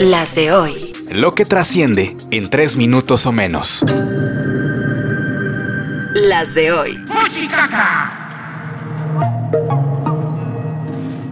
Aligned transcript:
Las 0.00 0.34
de 0.34 0.52
hoy. 0.52 0.92
Lo 1.10 1.34
que 1.34 1.44
trasciende 1.44 2.16
en 2.30 2.50
tres 2.50 2.76
minutos 2.76 3.26
o 3.26 3.32
menos. 3.32 3.84
Las 6.14 6.54
de 6.54 6.72
hoy. 6.72 7.04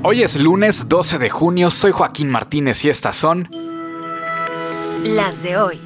Hoy 0.02 0.22
es 0.22 0.37
lunes 0.37 0.88
12 0.88 1.18
de 1.18 1.30
junio, 1.30 1.71
soy 1.71 1.92
Joaquín 1.92 2.30
Martínez 2.30 2.85
y 2.85 2.90
estas 2.90 3.17
son... 3.17 3.49
Las 5.03 5.42
de 5.42 5.56
hoy. 5.56 5.85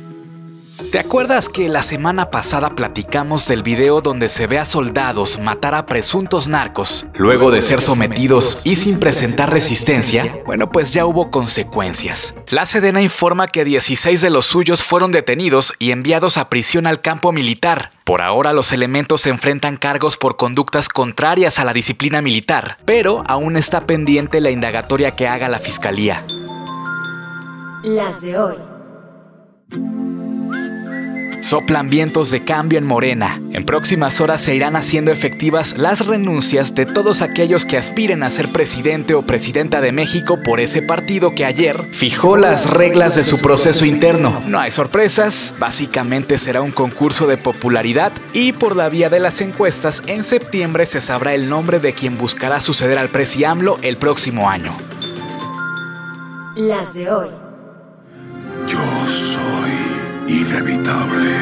¿Te 0.89 0.99
acuerdas 0.99 1.49
que 1.49 1.69
la 1.69 1.85
semana 1.85 2.31
pasada 2.31 2.75
platicamos 2.75 3.47
del 3.47 3.63
video 3.63 4.01
donde 4.01 4.29
se 4.29 4.49
ve 4.49 4.59
a 4.59 4.65
soldados 4.65 5.39
matar 5.39 5.75
a 5.75 5.87
presuntos 5.87 6.49
narcos 6.49 7.07
luego 7.15 7.53
de 7.53 7.63
ser 7.63 7.81
sometidos 7.81 8.63
y 8.65 8.75
sin 8.75 8.99
presentar 8.99 9.53
resistencia? 9.53 10.41
Bueno, 10.47 10.73
pues 10.73 10.91
ya 10.91 11.07
hubo 11.07 11.31
consecuencias. 11.31 12.35
La 12.49 12.67
Sedena 12.67 13.03
informa 13.03 13.47
que 13.47 13.65
16 13.65 14.21
de 14.21 14.31
los 14.31 14.47
suyos 14.47 14.83
fueron 14.83 15.13
detenidos 15.13 15.75
y 15.79 15.93
enviados 15.93 16.39
a 16.39 16.49
prisión 16.49 16.89
al 16.89 17.01
campo 17.01 17.31
militar. 17.31 17.93
Por 18.05 18.21
ahora 18.21 18.53
los 18.53 18.73
elementos 18.73 19.21
se 19.21 19.31
enfrentan 19.31 19.77
cargos 19.77 20.17
por 20.17 20.37
conductas 20.37 20.89
contrarias 20.89 21.61
a 21.61 21.65
la 21.65 21.73
disciplina 21.73 22.21
militar, 22.21 22.79
pero 22.85 23.23
aún 23.29 23.57
está 23.57 23.87
pendiente 23.87 24.41
la 24.41 24.51
indagatoria 24.51 25.13
que 25.13 25.29
haga 25.29 25.49
la 25.49 25.61
fiscalía. 25.61 26.25
Las 27.85 28.21
de 28.23 28.39
hoy. 28.39 28.57
Soplan 31.51 31.91
vientos 31.91 32.31
de 32.31 32.45
cambio 32.45 32.79
en 32.79 32.87
Morena. 32.87 33.43
En 33.51 33.65
próximas 33.65 34.21
horas 34.21 34.41
se 34.41 34.55
irán 34.55 34.77
haciendo 34.77 35.11
efectivas 35.11 35.77
las 35.77 36.07
renuncias 36.07 36.77
de 36.77 36.87
todos 36.87 37.23
aquellos 37.23 37.67
que 37.67 37.77
aspiren 37.77 38.23
a 38.23 38.31
ser 38.31 38.53
presidente 38.53 39.15
o 39.15 39.23
presidenta 39.23 39.81
de 39.81 39.91
México 39.91 40.39
por 40.45 40.61
ese 40.61 40.81
partido 40.81 41.35
que 41.35 41.45
ayer 41.45 41.89
fijó 41.91 42.37
las 42.37 42.71
reglas 42.71 43.17
de 43.17 43.25
su 43.25 43.41
proceso 43.41 43.85
interno. 43.85 44.41
No 44.47 44.61
hay 44.61 44.71
sorpresas, 44.71 45.53
básicamente 45.59 46.39
será 46.39 46.63
un 46.63 46.71
concurso 46.71 47.27
de 47.27 47.37
popularidad 47.37 48.13
y 48.33 48.53
por 48.53 48.77
la 48.77 48.89
vía 48.89 49.09
de 49.09 49.19
las 49.19 49.41
encuestas 49.41 50.05
en 50.07 50.23
septiembre 50.23 50.87
se 50.87 51.01
sabrá 51.01 51.35
el 51.35 51.49
nombre 51.49 51.81
de 51.81 51.95
quien 51.95 52.17
buscará 52.17 52.61
suceder 52.61 52.97
al 52.97 53.09
presi 53.09 53.43
AMLO 53.43 53.77
el 53.83 53.97
próximo 53.97 54.49
año. 54.49 54.73
Las 56.55 56.95
de 56.95 57.11
hoy. 57.11 57.40
Inevitable. 60.31 61.35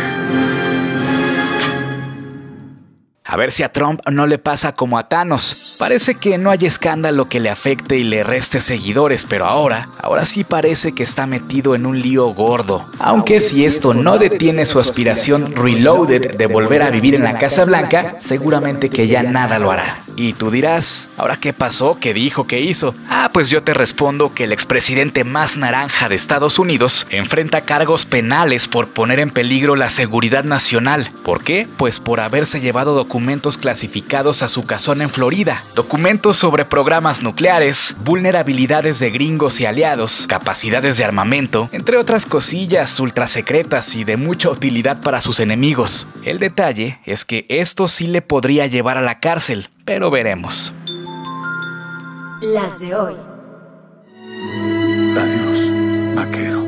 A 3.24 3.36
ver 3.36 3.52
si 3.52 3.62
a 3.62 3.70
Trump 3.70 4.00
no 4.10 4.26
le 4.26 4.38
pasa 4.38 4.74
como 4.74 4.98
a 4.98 5.06
Thanos. 5.06 5.67
Parece 5.78 6.16
que 6.16 6.38
no 6.38 6.50
hay 6.50 6.66
escándalo 6.66 7.28
que 7.28 7.38
le 7.38 7.50
afecte 7.50 7.96
y 7.96 8.02
le 8.02 8.24
reste 8.24 8.60
seguidores, 8.60 9.24
pero 9.24 9.46
ahora, 9.46 9.88
ahora 10.00 10.26
sí 10.26 10.42
parece 10.42 10.92
que 10.92 11.04
está 11.04 11.26
metido 11.26 11.76
en 11.76 11.86
un 11.86 12.00
lío 12.00 12.26
gordo. 12.34 12.84
Aunque 12.98 13.40
si 13.40 13.64
esto 13.64 13.94
no 13.94 14.18
detiene 14.18 14.66
su 14.66 14.80
aspiración 14.80 15.54
reloaded 15.54 16.36
de 16.36 16.46
volver 16.46 16.82
a 16.82 16.90
vivir 16.90 17.14
en 17.14 17.22
la 17.22 17.38
Casa 17.38 17.64
Blanca, 17.64 18.16
seguramente 18.18 18.90
que 18.90 19.06
ya 19.06 19.22
nada 19.22 19.60
lo 19.60 19.70
hará. 19.70 20.00
Y 20.16 20.32
tú 20.32 20.50
dirás, 20.50 21.10
¿ahora 21.16 21.36
qué 21.36 21.52
pasó? 21.52 21.96
¿Qué 22.00 22.12
dijo? 22.12 22.44
¿Qué 22.48 22.60
hizo? 22.60 22.92
Ah, 23.08 23.30
pues 23.32 23.50
yo 23.50 23.62
te 23.62 23.72
respondo 23.72 24.34
que 24.34 24.44
el 24.44 24.52
expresidente 24.52 25.22
más 25.22 25.56
naranja 25.56 26.08
de 26.08 26.16
Estados 26.16 26.58
Unidos 26.58 27.06
enfrenta 27.10 27.60
cargos 27.60 28.04
penales 28.04 28.66
por 28.66 28.88
poner 28.88 29.20
en 29.20 29.30
peligro 29.30 29.76
la 29.76 29.90
seguridad 29.90 30.42
nacional. 30.42 31.08
¿Por 31.24 31.44
qué? 31.44 31.68
Pues 31.76 32.00
por 32.00 32.18
haberse 32.18 32.58
llevado 32.58 32.96
documentos 32.96 33.58
clasificados 33.58 34.42
a 34.42 34.48
su 34.48 34.66
casón 34.66 35.02
en 35.02 35.08
Florida. 35.08 35.62
Documentos 35.74 36.36
sobre 36.36 36.64
programas 36.64 37.22
nucleares, 37.22 37.94
vulnerabilidades 38.04 38.98
de 38.98 39.10
gringos 39.10 39.60
y 39.60 39.66
aliados, 39.66 40.26
capacidades 40.26 40.96
de 40.96 41.04
armamento, 41.04 41.68
entre 41.72 41.96
otras 41.96 42.26
cosillas 42.26 42.98
ultrasecretas 42.98 43.94
y 43.94 44.04
de 44.04 44.16
mucha 44.16 44.50
utilidad 44.50 45.00
para 45.00 45.20
sus 45.20 45.40
enemigos. 45.40 46.06
El 46.24 46.38
detalle 46.38 46.98
es 47.04 47.24
que 47.24 47.46
esto 47.48 47.86
sí 47.86 48.06
le 48.08 48.22
podría 48.22 48.66
llevar 48.66 48.98
a 48.98 49.02
la 49.02 49.20
cárcel, 49.20 49.68
pero 49.84 50.10
veremos. 50.10 50.74
Las 52.40 52.78
de 52.80 52.94
hoy. 52.94 53.14
Adiós, 55.16 55.72
vaquero. 56.14 56.67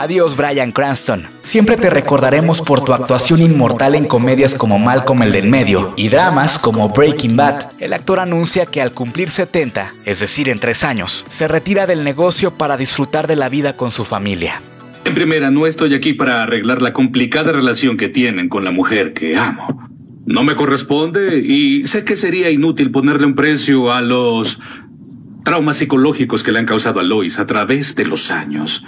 Adiós 0.00 0.36
Brian 0.36 0.70
Cranston. 0.70 1.24
Siempre 1.42 1.76
te 1.76 1.90
recordaremos 1.90 2.62
por 2.62 2.84
tu 2.84 2.92
actuación 2.92 3.42
inmortal 3.42 3.96
en 3.96 4.04
comedias 4.04 4.54
como 4.54 4.78
Malcolm 4.78 5.24
el 5.24 5.32
del 5.32 5.48
medio 5.48 5.92
y 5.96 6.08
dramas 6.08 6.56
como 6.56 6.90
Breaking 6.90 7.36
Bad. 7.36 7.72
El 7.80 7.92
actor 7.92 8.20
anuncia 8.20 8.66
que 8.66 8.80
al 8.80 8.92
cumplir 8.92 9.28
70, 9.28 9.92
es 10.04 10.20
decir, 10.20 10.50
en 10.50 10.60
tres 10.60 10.84
años, 10.84 11.24
se 11.28 11.48
retira 11.48 11.88
del 11.88 12.04
negocio 12.04 12.52
para 12.52 12.76
disfrutar 12.76 13.26
de 13.26 13.34
la 13.34 13.48
vida 13.48 13.72
con 13.72 13.90
su 13.90 14.04
familia. 14.04 14.62
En 15.04 15.14
primera, 15.14 15.50
no 15.50 15.66
estoy 15.66 15.92
aquí 15.94 16.12
para 16.12 16.44
arreglar 16.44 16.80
la 16.80 16.92
complicada 16.92 17.50
relación 17.50 17.96
que 17.96 18.08
tienen 18.08 18.48
con 18.48 18.62
la 18.62 18.70
mujer 18.70 19.14
que 19.14 19.36
amo. 19.36 19.88
No 20.26 20.44
me 20.44 20.54
corresponde 20.54 21.40
y 21.40 21.88
sé 21.88 22.04
que 22.04 22.14
sería 22.14 22.50
inútil 22.50 22.92
ponerle 22.92 23.26
un 23.26 23.34
precio 23.34 23.92
a 23.92 24.00
los 24.00 24.60
traumas 25.44 25.78
psicológicos 25.78 26.44
que 26.44 26.52
le 26.52 26.60
han 26.60 26.66
causado 26.66 27.00
a 27.00 27.02
Lois 27.02 27.40
a 27.40 27.46
través 27.46 27.96
de 27.96 28.06
los 28.06 28.30
años. 28.30 28.84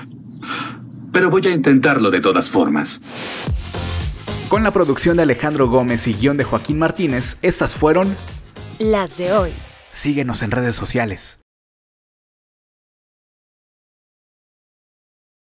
Pero 1.13 1.31
voy 1.31 1.47
a 1.47 1.51
intentarlo 1.51 2.11
de 2.11 2.21
todas 2.21 2.49
formas. 2.49 3.01
Con 4.49 4.65
la 4.65 4.73
producción 4.73 5.17
de 5.17 5.23
Alejandro 5.23 5.69
Gómez 5.69 6.07
y 6.07 6.15
guion 6.15 6.37
de 6.37 6.45
Joaquín 6.45 6.79
Martínez, 6.79 7.37
estas 7.43 7.75
fueron... 7.75 8.17
Las 8.79 9.17
de 9.19 9.33
hoy. 9.33 9.51
Síguenos 9.93 10.43
en 10.43 10.51
redes 10.51 10.77
sociales. 10.77 11.41